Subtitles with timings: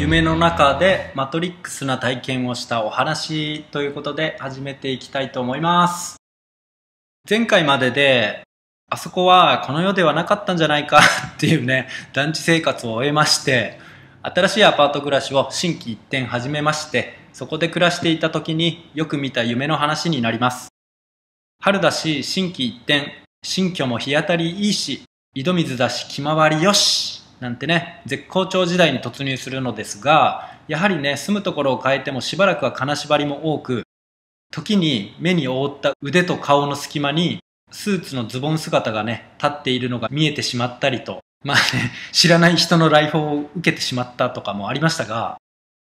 [0.00, 6.16] 夢の中でマトリックスな体験をしたお話ということで始めていきたいと思います。
[7.28, 8.40] 前回までで、
[8.88, 11.00] あそこはこの世ではなかったんじゃないか
[11.34, 13.78] っていうね、団地生活を終えまして、
[14.22, 20.70] 新しいアパート暮らしを心機一転始めまして、そこで暮らしていた時によく見た夢の話になります。
[21.62, 25.02] 春だし、心機一転、新居も日当たりいいし、
[25.34, 27.09] 井戸水だし気回りよし
[27.40, 33.84] なんてね、絶好調時代に突入するのですが、やはりね、住むところを変えてもしばらくは金縛りも多く、
[34.52, 37.40] 時に目に覆った腕と顔の隙間に、
[37.70, 45.38] スーツのズボン姿がね、立っているのが見えてしまったりと、まあね、知らない人の来訪を受けてしまったとかもありましたが、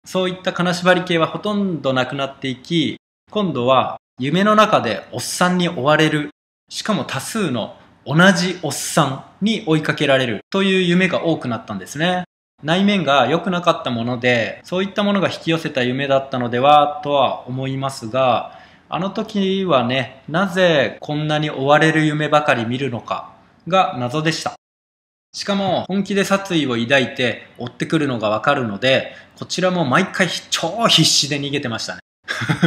[0.06, 2.98] そういった金縛り系はほとんどなくなっていき、
[3.32, 6.30] 今度は夢の中でおっさんに追われる、
[6.70, 7.76] しかも多数の
[8.10, 12.24] 同じおっさんに追いかけられるという夢が多くなったんですね。
[12.64, 23.32] 内面が良くなかったもので、そういったものが引き寄せた夢だったのではとは思いますが、あの時はね、なぜこんなに追われる夢ばかり見るのか
[23.68, 24.56] が謎でした。
[25.32, 32.00] しかも本気で殺意を抱いて追ってくるのがわかるので、こちらも毎回超必死で逃げてましたね。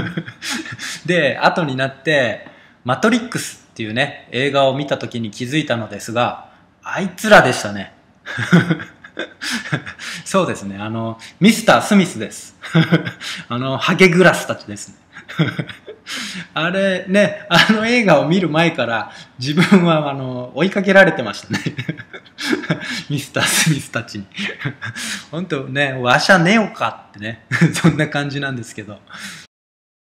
[1.04, 2.46] で、後になって、
[2.84, 6.50] マトリックスっていうね、映画を見た時に気づいたのですが、
[6.82, 7.94] あいつらでしたね。
[10.26, 12.54] そうですね、あの、ミスター・スミスです。
[13.48, 14.94] あの、ハゲグラスたちですね。
[16.52, 21.60] あれね、あの映画を見る前から自分はあの追いかけられてましたね。
[23.08, 24.26] ミスター・スミスたちに。
[25.30, 28.98] 本当ね、わしゃねよかってね、そんな感じなんですけど。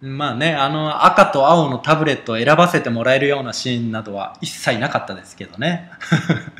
[0.04, 5.92] まあね、あの赤と青のタブレットを選ばせてもらえるようなシーンなどは一切なかったですけどね。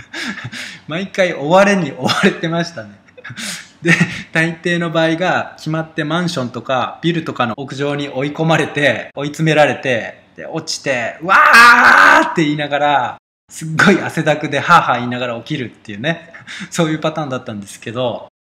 [0.87, 3.01] 毎回追われに追われてましたね。
[3.83, 3.93] で、
[4.31, 13.17] 大抵の場合が決まってマンションとかビルとかの屋上に追い込まれて、追い詰められて、で、落ちて、わーって言いながら、
[13.51, 16.33] すっごい汗だくでハーハー言いながら起きるっていうね、
[16.71, 18.32] そういうパターンだったんですけど、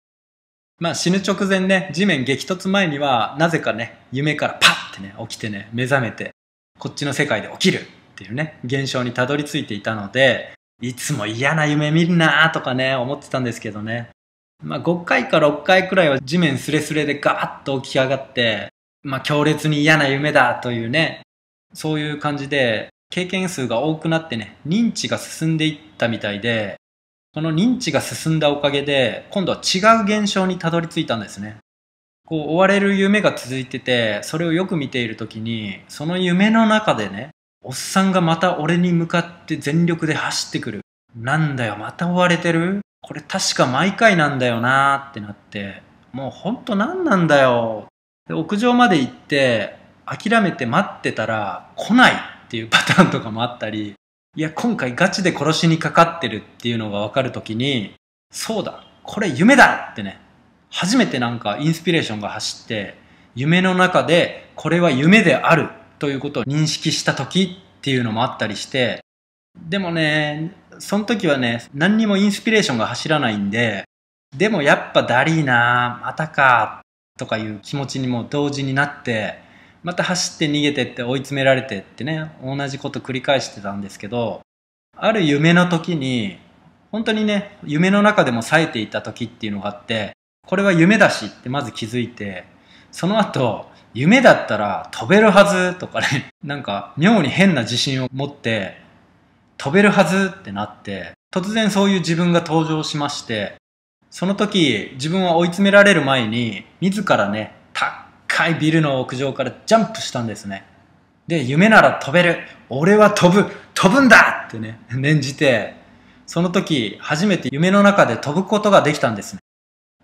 [0.82, 6.32] まあ死ぬ直前ね、地面激突前には、なぜかね、夢からパッてね、起きてね、目覚めて、
[6.80, 7.84] こっちの世界で起きるっ
[8.16, 14.10] ていうね、現象にたどり着いていたので、いつも嫌な夢見るなーとかね、思ってたんですけどね。
[14.64, 18.70] まあ5回か6回くらいは地面スレスレでガーッと起き上がって、
[19.04, 21.22] まあ強烈に嫌な夢だというね、
[21.76, 26.81] そういう感じで、経験数が多くなってね、認知が進んでいったみたいで、
[27.34, 31.60] この認知が進んだおかげで、今度は違う現象にたどり着いたんですね。
[32.28, 37.30] こう、追われる夢が続いてて、それをよく見ているときに、その夢の中でね、
[37.64, 40.82] おっさんがまた俺に向かって全力で走ってくる。
[41.16, 42.82] なんだよ、また追われてる？
[43.02, 47.88] これ確か毎回なんだよなーってなって、もうほんと何なんだよ。
[48.28, 52.16] で屋上まで行って、諦めて待ってたら来ないっ
[52.50, 53.94] ていうパターンとかもあったり、
[54.38, 57.96] いや、今回ガチで殺しにかかってるっていうのが分かるときに、
[58.32, 60.22] そうだ、これ夢だってね、
[60.70, 62.96] 初めてなんかインスピレーションが走って、
[63.36, 65.68] 夢の中でこれは夢である
[66.00, 69.04] ということを認識したときっていうのもあったりして、
[69.58, 73.84] でもね、その時はね、何にもインスピレーションが走らないんで、
[74.38, 76.82] でもやっぱダリーなまたか、
[77.20, 79.51] とかいう気持ちにも同時になって、
[79.84, 84.42] また走って逃げてって追い詰められてってね、同じこと繰り返してたんですけど、
[84.96, 86.38] ある夢の時に、
[86.92, 90.14] 本当にね、夢の中でも冴えていた時っていうのがあって、
[90.46, 92.46] これは夢だしってまず気づいて、
[92.92, 98.80] その後、夢だったら飛べるはずとかね、 なんか妙に変な自信を持って、
[99.58, 103.56] 飛べるはずってなって、突然そういう自分が登場しまして、
[104.12, 107.56] その時自分は追い詰められる前に、自らね、
[108.38, 110.66] 高いビルの屋上からジャンプしたんですね。
[111.28, 112.40] で、夢なら飛べる
[112.70, 115.76] 俺は飛ぶ飛ぶんだってね、念じて、
[116.26, 119.40] その時初めて夢の中で飛ぶことができたんですね。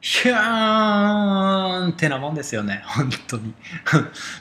[0.01, 3.53] ヒューンってなもんですよね、本当に。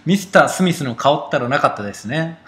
[0.04, 2.38] ミスター・スミスの顔ったらなかったですね。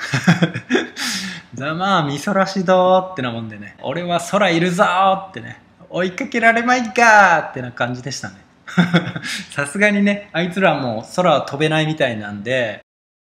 [1.54, 8.47] ざまあ、みそらしどーってなもんでね、俺は空いるぞーってね、追いかけられまいかーってな感じでしたね。
[9.50, 12.80] さすがにね、あいつらも空は飛べないみたいなんで、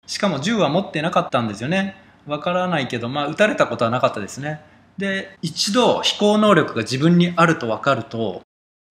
[0.06, 1.96] しかも銃は持ってなかったんですよね。
[2.26, 4.60] わからないけど、まあ、撃たれたことはなかったですね。
[4.98, 8.42] で、一度飛行能力が自分にあるとわかると、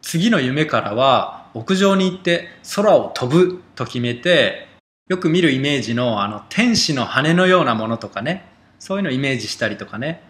[0.02, 4.68] 次の夢からは屋上に行って空を飛ぶと決めて、
[5.10, 8.46] よく見るイメージのあの天使の羽のようなものとかね、
[8.80, 10.22] そういうのをイメージしたりとかね、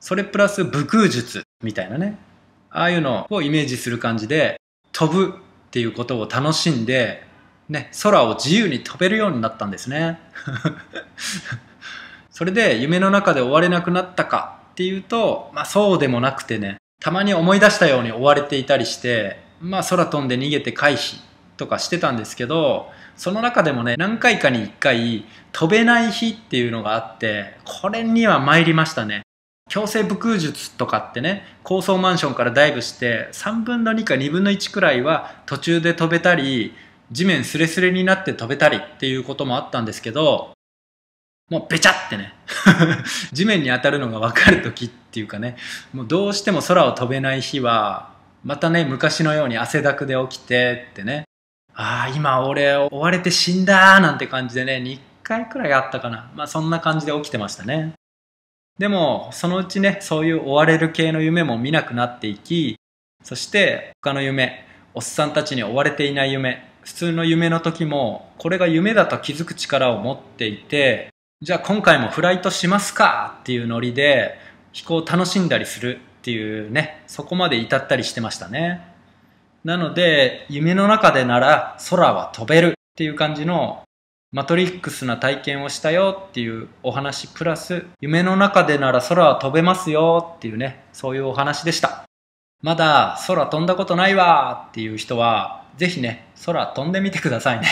[0.00, 2.18] それプラス武空術みたいなね、
[2.70, 4.56] ああいうのをイメージする感じで、
[4.92, 5.38] 飛ぶ
[5.74, 7.24] っていうことを楽しんで、
[7.68, 10.20] ね、空を自由に飛べるようになったんですね。
[12.30, 21.18] それで夢の中で終われなくなったかっていうと、まあそうでもなくてね、たまに思い出したように追われていたりして、まあ空飛んで逃げて回避
[21.56, 29.23] とかしてたんですけど、その中でもね、何回かに1回飛べない日っていうのがあって、これには参りましたね。
[29.74, 36.74] 強制武空術とかってね、高層マンションからダイブして3分の2か2分の1くらいは途中で飛べたり、
[37.10, 40.52] 地面スレスレになって飛べたりっていうこともあったんですけど、
[41.50, 42.34] もうべちゃってね。
[43.34, 45.56] 地面に当たるのが分かる時っていうかね。
[45.92, 48.10] もうどうしても空を飛べない日は
[48.44, 51.24] またね昔のように汗だくで起きてってね。
[51.74, 56.30] ああ今俺追われて死んだなんて感じでね2回くらいあったかな。
[56.36, 57.94] まあそんな感じで起きてましたね。
[58.78, 62.76] でもそのうちねそういう追われる系の夢も見なくなっていき
[63.22, 71.10] そして他の夢おっさんたちに追われていない夢普通の夢の時もこれが夢だと気づく力を持っていて
[71.40, 74.38] じゃあ今回もフライトしますかっていうノリで
[74.72, 78.80] 飛行を楽しんだりするっていうね、そこまで至ったりしてましたね。
[79.62, 83.82] なので、夢の中でなら空は飛べるっていう感じの
[84.34, 92.04] マトリックスな体験をしたよっていうお話プラス、夢の中でなら空は飛べますよっていうね、そういうお話でした。
[92.60, 97.68] まだ空飛んだことないわっていう人は、ぜひね、空飛んでみてくださいね。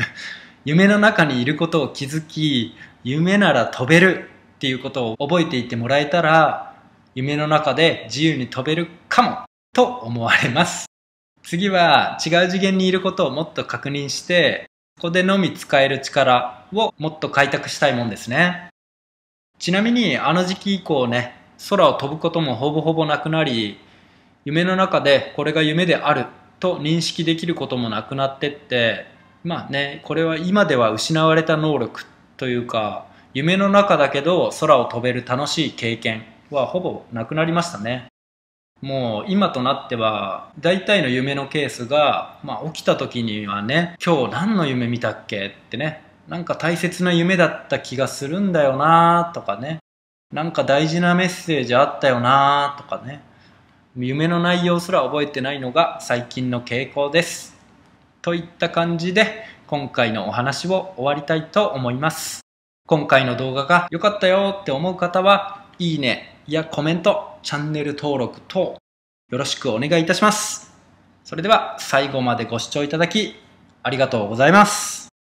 [0.66, 6.74] 夢の中にいることを気づき、夢なら飛べるっていうことを覚えていってもらえたら、
[7.14, 9.38] 夢の中で自由に飛べるかも
[9.72, 10.84] と思われます。
[11.42, 14.66] 次は違う次元にいることをもっと確認して、
[14.96, 18.70] ここでのみ使える力をもっと開拓したいもんですね。
[19.58, 21.34] ちなみにあの時期以降ね、
[21.68, 23.78] 空を飛ぶこともほぼほぼなくなり、
[24.44, 26.26] 夢の中でこれが夢である
[26.60, 29.06] と認識できることもなくなってって、
[29.44, 32.04] まあね、これは今では失われた能力
[32.36, 38.08] というか夢の中だけど空を飛べる楽しい経験はほぼなくなりましたね
[38.82, 49.78] もう今となっては大体の夢のケースが、まあ、起きた時にはね今日何の夢見たっけってねなんか大切な夢だった気がするんだよなとかね
[50.32, 53.22] なんか大事なメッセージあったよなとかね
[53.98, 57.56] 夢の内容すら覚えてないのが最近の傾向です。
[58.20, 62.42] といった感じで今回のお話を終わりたいと思います。
[62.86, 68.76] 今回の動画が良かったよって思う方は、いいねやコメント、チャンネル登録等、
[69.30, 70.74] よろしくお願いいたします。
[71.22, 73.36] それでは最後までご視聴いただき、
[73.84, 75.15] ありがとうございます。